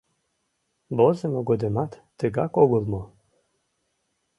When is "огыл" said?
2.63-2.83